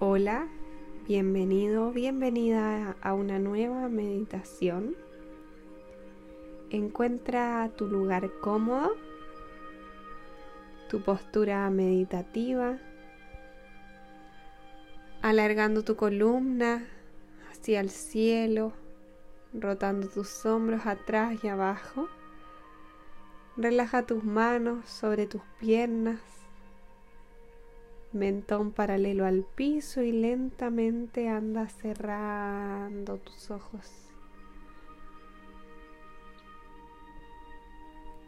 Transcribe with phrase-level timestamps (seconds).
[0.00, 0.48] Hola,
[1.06, 4.96] bienvenido, bienvenida a una nueva meditación.
[6.70, 8.96] Encuentra tu lugar cómodo,
[10.88, 12.80] tu postura meditativa,
[15.22, 16.88] alargando tu columna
[17.52, 18.72] hacia el cielo,
[19.52, 22.08] rotando tus hombros atrás y abajo.
[23.56, 26.43] Relaja tus manos sobre tus piernas
[28.14, 33.90] mentón paralelo al piso y lentamente anda cerrando tus ojos.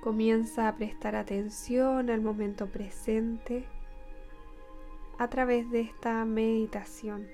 [0.03, 3.65] Comienza a prestar atención al momento presente
[5.19, 7.29] a través de esta meditación.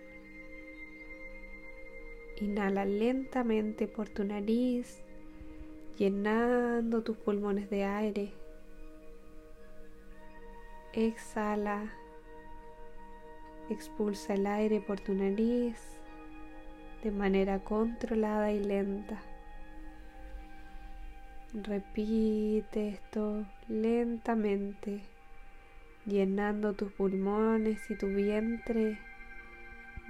[2.40, 5.02] Inhala lentamente por tu nariz,
[5.96, 8.32] llenando tus pulmones de aire.
[10.92, 11.92] Exhala
[13.70, 15.78] Expulsa el aire por tu nariz
[17.02, 19.20] de manera controlada y lenta.
[21.54, 25.02] Repite esto lentamente,
[26.06, 28.98] llenando tus pulmones y tu vientre.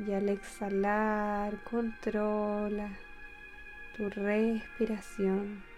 [0.06, 2.90] Y al exhalar, controla
[3.96, 5.71] tu respiración.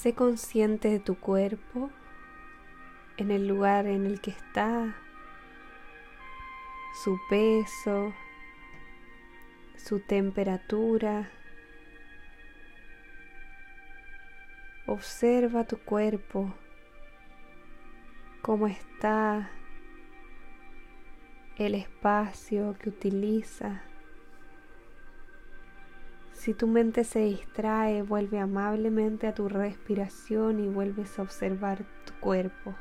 [0.00, 1.90] Sé consciente de tu cuerpo,
[3.18, 4.96] en el lugar en el que está,
[7.04, 8.14] su peso,
[9.76, 11.30] su temperatura.
[14.86, 16.50] Observa tu cuerpo,
[18.40, 19.50] cómo está,
[21.58, 23.82] el espacio que utiliza.
[26.40, 32.14] Si tu mente se distrae, vuelve amablemente a tu respiración y vuelves a observar tu
[32.18, 32.74] cuerpo.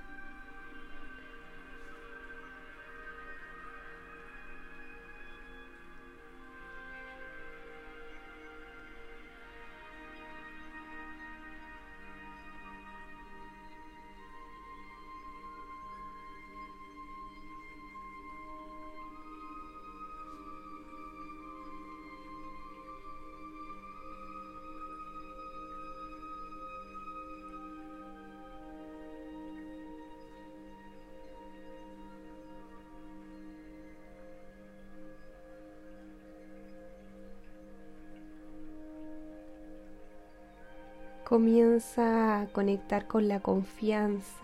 [41.30, 44.42] Comienza a conectar con la confianza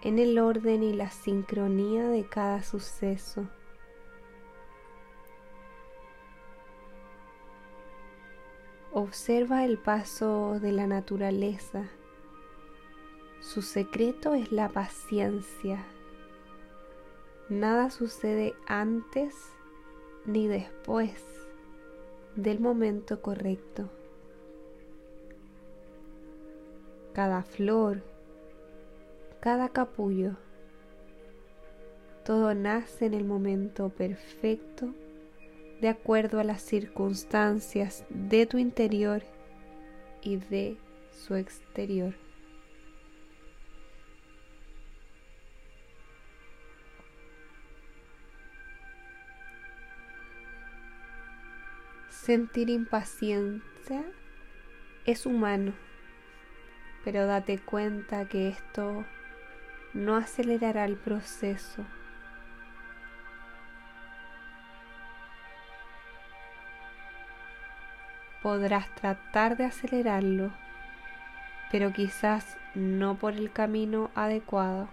[0.00, 3.46] en el orden y la sincronía de cada suceso.
[8.94, 11.90] Observa el paso de la naturaleza.
[13.40, 15.84] Su secreto es la paciencia.
[17.50, 19.34] Nada sucede antes
[20.24, 21.22] ni después
[22.34, 23.90] del momento correcto.
[27.12, 28.02] Cada flor,
[29.40, 30.36] cada capullo.
[32.24, 34.94] Todo nace en el momento perfecto
[35.80, 39.22] de acuerdo a las circunstancias de tu interior
[40.22, 40.76] y de
[41.10, 42.14] su exterior.
[52.10, 54.04] Sentir impaciencia
[55.06, 55.72] es humano
[57.04, 59.04] pero date cuenta que esto
[59.94, 61.84] no acelerará el proceso.
[68.42, 70.50] Podrás tratar de acelerarlo,
[71.70, 74.88] pero quizás no por el camino adecuado.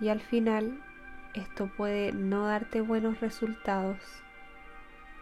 [0.00, 0.80] Y al final
[1.34, 3.98] esto puede no darte buenos resultados.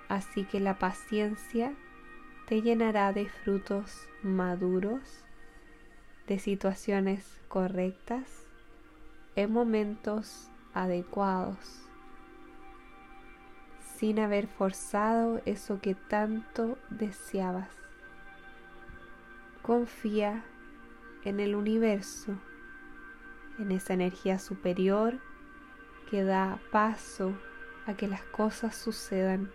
[0.09, 1.73] Así que la paciencia
[2.51, 5.23] te llenará de frutos maduros,
[6.27, 8.45] de situaciones correctas,
[9.37, 11.89] en momentos adecuados,
[13.95, 17.71] sin haber forzado eso que tanto deseabas.
[19.63, 20.43] Confía
[21.23, 22.35] en el universo,
[23.61, 25.21] en esa energía superior
[26.11, 27.33] que da paso
[27.87, 29.53] a que las cosas sucedan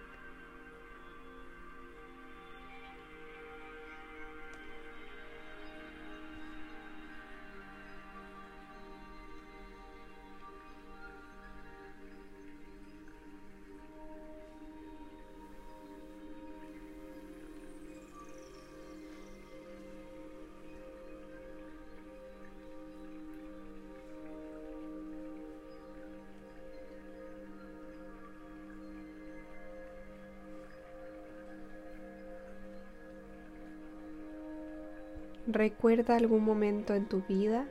[35.48, 37.68] Recuerda algún momento en tu vida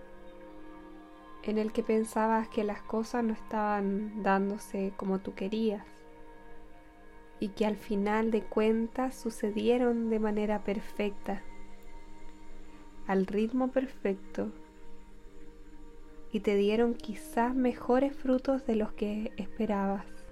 [1.43, 5.85] en el que pensabas que las cosas no estaban dándose como tú querías
[7.41, 11.43] y que al final de cuentas sucedieron de manera perfecta,
[13.07, 14.53] al ritmo perfecto
[16.33, 20.24] y te dieron quizás mejores frutos de los que esperabas.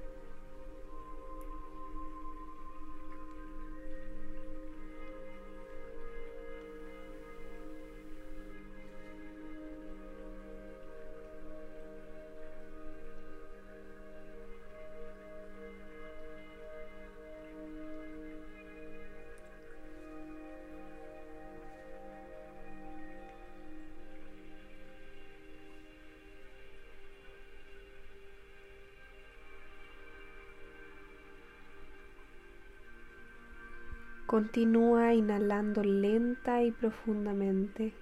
[34.33, 37.93] Continúa inhalando lenta y profundamente.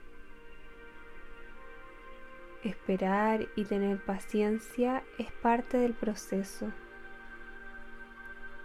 [2.63, 6.71] Esperar y tener paciencia es parte del proceso.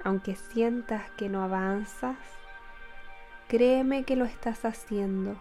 [0.04, 2.20] Aunque sientas que no avanzas,
[3.48, 5.36] créeme que lo estás haciendo.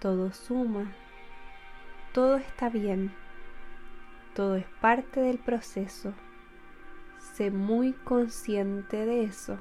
[0.00, 0.92] Todo suma,
[2.12, 3.10] todo está bien,
[4.34, 6.12] todo es parte del proceso.
[7.16, 9.58] Sé muy consciente de eso.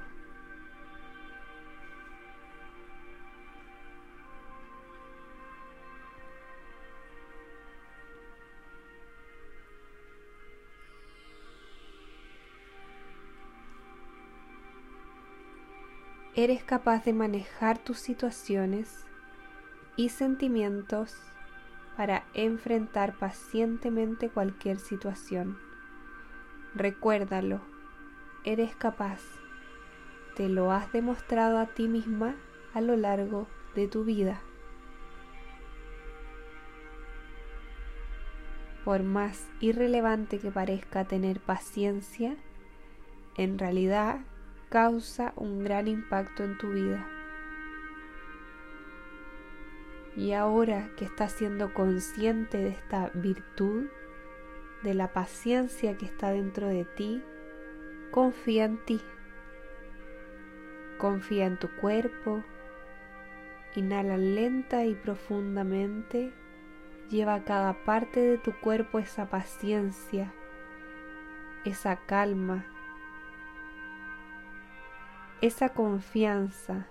[16.36, 19.06] Eres capaz de manejar tus situaciones
[19.96, 21.16] y sentimientos
[21.98, 25.58] para enfrentar pacientemente cualquier situación.
[26.76, 27.62] Recuérdalo,
[28.46, 29.20] eres capaz.
[30.36, 32.36] Te lo has demostrado a ti misma
[32.74, 34.40] a lo largo de tu vida.
[38.86, 42.38] Por más irrelevante que parezca tener paciencia,
[43.36, 44.22] en realidad
[44.70, 47.08] causa un gran impacto en tu vida.
[50.16, 53.88] Y ahora que estás siendo consciente de esta virtud,
[54.84, 57.24] de la paciencia que está dentro de ti,
[58.12, 59.02] confía en ti.
[60.98, 62.44] Confía en tu cuerpo.
[63.76, 66.34] Inhala lenta y profundamente.
[67.10, 70.32] Lleva a cada parte de tu cuerpo esa paciencia,
[71.66, 72.66] esa calma,
[75.42, 76.88] esa confianza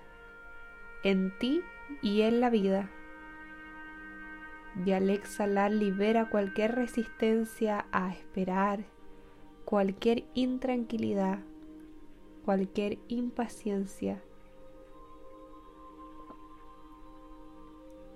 [1.03, 1.63] en ti
[2.03, 2.91] y en la vida.
[4.85, 8.85] Y al exhalar libera cualquier resistencia a esperar,
[9.65, 11.41] cualquier intranquilidad,
[12.45, 14.23] cualquier impaciencia.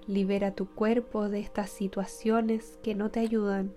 [0.07, 3.73] Libera tu cuerpo de estas situaciones que no te ayudan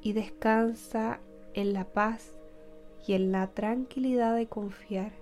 [0.00, 1.20] y descansa
[1.54, 2.38] en la paz
[3.06, 5.12] y en la tranquilidad de confiar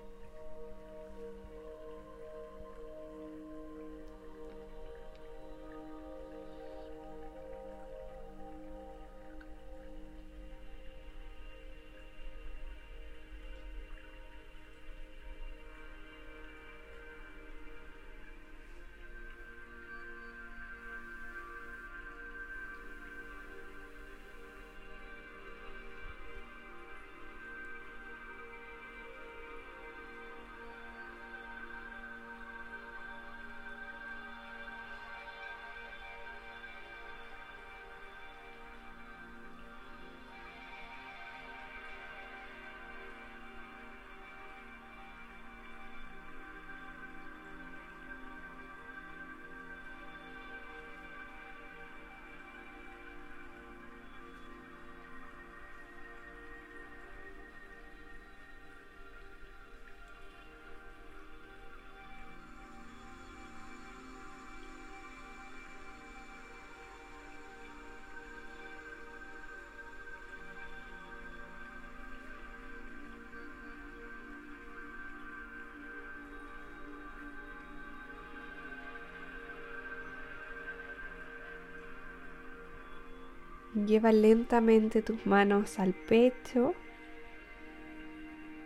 [83.85, 86.73] Lleva lentamente tus manos al pecho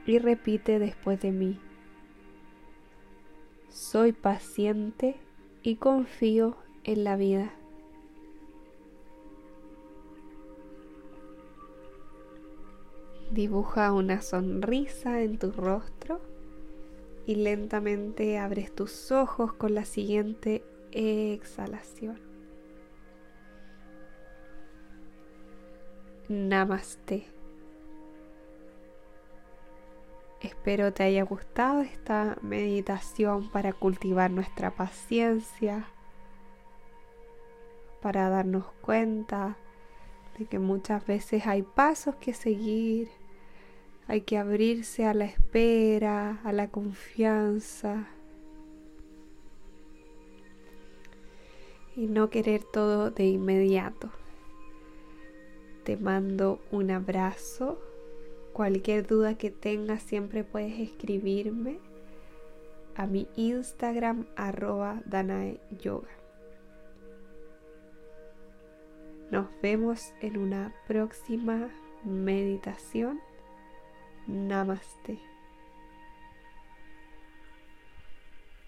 [0.06, 1.58] y repite después de mí.
[3.68, 5.16] Soy paciente
[5.64, 7.52] y confío en la vida.
[13.32, 16.20] Dibuja una sonrisa en tu rostro
[17.26, 20.62] y lentamente abres tus ojos con la siguiente
[20.92, 22.29] exhalación.
[26.30, 27.26] Namaste.
[30.40, 35.88] Espero te haya gustado esta meditación para cultivar nuestra paciencia,
[38.00, 39.56] para darnos cuenta
[40.38, 43.08] de que muchas veces hay pasos que seguir,
[44.06, 48.06] hay que abrirse a la espera, a la confianza
[51.96, 54.12] y no querer todo de inmediato.
[55.84, 57.78] Te mando un abrazo
[58.52, 61.78] Cualquier duda que tengas siempre puedes escribirme
[62.96, 66.10] a mi Instagram arroba Danae Yoga.
[69.30, 71.70] Nos vemos en una próxima
[72.04, 73.20] meditación.
[74.26, 75.29] Namaste.